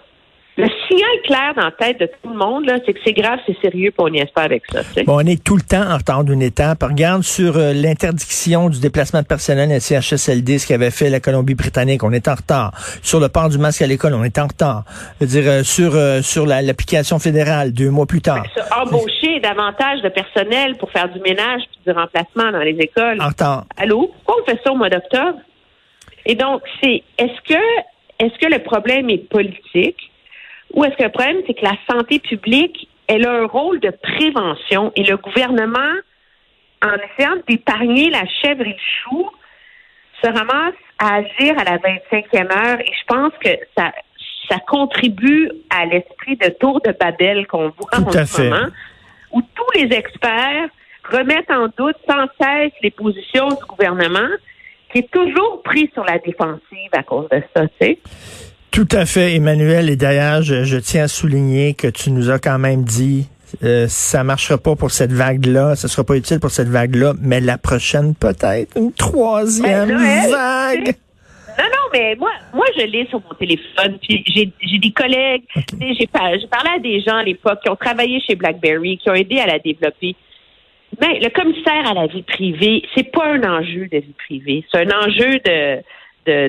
Le 0.60 0.66
signal 0.88 1.10
clair 1.24 1.54
dans 1.56 1.66
la 1.66 1.72
tête 1.72 2.00
de 2.00 2.08
tout 2.08 2.30
le 2.32 2.36
monde, 2.38 2.66
c'est 2.86 2.94
que 2.94 3.00
c'est 3.06 3.14
grave, 3.14 3.38
c'est 3.46 3.56
sérieux, 3.62 3.92
puis 3.92 4.00
on 4.00 4.10
n'y 4.10 4.20
est 4.20 4.34
pas 4.34 4.42
avec 4.42 4.64
ça. 4.72 4.80
Bon, 5.06 5.18
on 5.18 5.20
est 5.28 5.44
tout 5.44 5.56
le 5.56 5.62
temps 5.62 5.88
en 5.88 5.98
retard 5.98 6.24
d'une 6.24 6.42
étape. 6.42 6.82
Regarde 6.82 7.22
sur 7.22 7.58
euh, 7.58 7.74
l'interdiction 7.74 8.70
du 8.70 8.80
déplacement 8.80 9.22
de 9.22 9.28
personnel 9.28 9.72
à 9.72 9.80
CHSLD, 9.80 10.58
ce 10.58 10.68
qu'avait 10.68 10.90
fait 10.90 11.12
la 11.12 11.20
Colombie-Britannique, 11.20 12.04
on 12.04 12.12
est 12.12 12.28
en 12.28 12.34
retard. 12.34 12.72
Sur 13.04 13.20
le 13.20 13.30
port 13.30 13.50
du 13.50 13.60
masque 13.60 13.84
à 13.84 13.88
l'école, 13.88 14.16
on 14.16 14.24
est 14.24 14.40
en 14.40 14.48
retard. 14.48 14.84
Je 15.22 15.26
veux 15.26 15.32
dire, 15.42 15.52
euh, 15.52 15.64
sur 15.64 15.96
euh, 15.96 16.22
sur 16.24 16.48
la- 16.48 16.64
l'application 16.64 17.20
fédérale, 17.20 17.72
deux 17.72 17.92
mois 17.92 18.08
plus 18.08 18.22
tard, 18.22 18.44
Se 18.56 18.82
embaucher 18.82 19.40
davantage 19.40 20.02
de 20.02 20.10
personnel 20.10 20.76
pour 20.78 20.90
faire 20.92 21.08
du 21.10 21.20
ménage 21.20 21.62
puis 21.72 21.80
du 21.86 21.92
remplacement 21.92 22.52
dans 22.52 22.64
les 22.64 22.76
écoles. 22.80 23.22
en 23.22 23.28
retard. 23.28 23.66
Allô? 23.78 24.12
Pourquoi 24.26 24.42
on 24.44 24.50
fait 24.52 24.60
ça 24.64 24.72
au 24.72 24.76
mois 24.76 24.90
d'octobre? 24.90 25.38
Et 26.26 26.34
donc, 26.34 26.62
c'est 26.82 27.04
est-ce 27.20 27.42
que 27.48 27.62
est-ce 28.20 28.38
que 28.40 28.52
le 28.52 28.60
problème 28.64 29.10
est 29.12 29.30
politique? 29.30 30.07
Ou 30.74 30.84
est-ce 30.84 30.96
que 30.96 31.04
le 31.04 31.10
problème, 31.10 31.38
c'est 31.48 31.54
que 31.54 31.64
la 31.64 31.78
santé 31.90 32.20
publique, 32.20 32.88
elle 33.08 33.26
a 33.26 33.32
un 33.32 33.46
rôle 33.46 33.80
de 33.80 33.90
prévention 33.90 34.92
et 34.96 35.04
le 35.04 35.18
gouvernement, 35.18 35.94
en 36.84 36.94
essayant 36.94 37.38
d'épargner 37.48 38.10
la 38.10 38.26
chèvre 38.42 38.62
et 38.62 38.74
le 38.74 38.76
chou, 39.04 39.30
se 40.22 40.28
ramasse 40.28 40.74
à 41.00 41.16
agir 41.16 41.58
à 41.58 41.64
la 41.64 41.78
25e 41.78 42.52
heure 42.52 42.80
et 42.80 42.92
je 42.92 43.06
pense 43.08 43.32
que 43.44 43.50
ça 43.78 43.92
ça 44.50 44.60
contribue 44.60 45.50
à 45.70 45.86
l'esprit 45.86 46.38
de 46.38 46.50
tour 46.50 46.82
de 46.82 46.94
Babel 46.98 47.48
qu'on 47.48 47.70
voit 47.70 47.90
Tout 47.92 48.04
en 48.04 48.12
ce 48.12 48.26
fait. 48.26 48.50
moment, 48.50 48.68
où 49.32 49.42
tous 49.42 49.80
les 49.80 49.96
experts 49.96 50.70
remettent 51.12 51.52
en 51.52 51.68
doute 51.78 51.98
sans 52.10 52.28
cesse 52.40 52.72
les 52.82 52.92
positions 52.92 53.50
du 53.50 53.66
gouvernement, 53.68 54.30
qui 54.92 55.00
est 55.00 55.12
toujours 55.12 55.62
pris 55.64 55.90
sur 55.94 56.04
la 56.06 56.18
défensive 56.20 56.90
à 56.94 57.04
cause 57.04 57.28
de 57.30 57.42
ça, 57.56 57.68
tu 57.68 57.74
sais. 57.82 58.00
Tout 58.78 58.88
à 58.96 59.08
fait, 59.08 59.34
Emmanuel. 59.34 59.90
Et 59.90 59.96
d'ailleurs, 59.96 60.44
je, 60.44 60.64
je 60.64 60.78
tiens 60.78 61.06
à 61.06 61.08
souligner 61.08 61.74
que 61.74 61.88
tu 61.88 62.12
nous 62.12 62.30
as 62.30 62.38
quand 62.38 62.60
même 62.60 62.84
dit, 62.84 63.28
euh, 63.64 63.88
ça 63.88 64.24
marchera 64.24 64.60
pas 64.60 64.76
pour 64.76 64.92
cette 64.92 65.12
vague-là, 65.12 65.76
ça 65.76 65.88
sera 65.88 66.04
pas 66.04 66.16
utile 66.16 66.40
pour 66.40 66.52
cette 66.52 66.68
vague-là, 66.68 67.14
mais 67.20 67.42
la 67.42 67.58
prochaine 67.58 68.14
peut-être, 68.14 68.78
une 68.78 68.94
troisième 68.94 69.88
Ben, 69.88 70.30
vague. 70.30 70.94
Non, 71.58 71.64
non, 71.66 71.90
mais 71.92 72.16
moi, 72.20 72.30
moi, 72.54 72.66
je 72.78 72.86
l'ai 72.86 73.08
sur 73.08 73.20
mon 73.28 73.34
téléphone. 73.34 73.98
Puis 74.00 74.24
j'ai, 74.28 74.52
j'ai 74.62 74.78
des 74.78 74.92
collègues. 74.92 75.42
tu 75.56 75.64
sais, 75.80 75.94
J'ai, 76.00 76.06
par- 76.06 76.38
j'ai 76.40 76.46
parlé 76.46 76.70
à 76.76 76.80
des 76.80 77.02
gens 77.02 77.16
à 77.18 77.24
l'époque 77.24 77.58
qui 77.64 77.72
ont 77.72 77.76
travaillé 77.76 78.22
chez 78.22 78.36
BlackBerry, 78.36 79.00
qui 79.00 79.10
ont 79.10 79.16
aidé 79.16 79.40
à 79.40 79.48
la 79.48 79.58
développer. 79.58 80.16
Mais 81.02 81.20
le 81.20 81.30
commissaire 81.30 81.90
à 81.90 81.96
la 81.96 82.06
vie 82.06 82.22
privée, 82.22 82.84
c'est 82.94 83.12
pas 83.12 83.26
un 83.26 83.42
enjeu 83.44 83.88
de 83.92 83.98
vie 83.98 84.14
privée. 84.28 84.64
C'est 84.72 84.82
un 84.86 85.00
enjeu 85.00 85.40
de- 85.44 85.82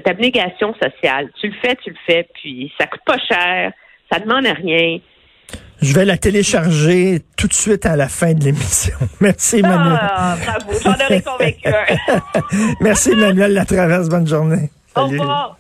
d'abnégation 0.04 0.74
sociale. 0.74 1.30
Tu 1.40 1.48
le 1.48 1.54
fais, 1.62 1.76
tu 1.76 1.90
le 1.90 1.96
fais, 2.06 2.28
puis 2.34 2.72
ça 2.78 2.86
coûte 2.86 3.02
pas 3.06 3.18
cher, 3.18 3.72
ça 4.10 4.18
demande 4.18 4.46
rien. 4.46 4.98
Je 5.80 5.94
vais 5.94 6.04
la 6.04 6.16
télécharger 6.16 7.20
tout 7.36 7.46
de 7.46 7.52
suite 7.52 7.86
à 7.86 7.94
la 7.94 8.08
fin 8.08 8.34
de 8.34 8.44
l'émission. 8.44 8.96
Merci, 9.20 9.58
Emmanuel. 9.58 9.98
Ah, 10.00 10.36
bravo, 10.44 10.78
j'en 10.82 10.92
aurais 10.92 11.22
convaincu 11.22 11.68
un. 11.68 12.20
Merci, 12.80 13.12
Emmanuel 13.12 13.52
Latraverse. 13.52 14.08
Bonne 14.08 14.26
journée. 14.26 14.70
Au 14.96 15.06
revoir. 15.06 15.56